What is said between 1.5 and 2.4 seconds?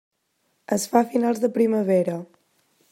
primavera.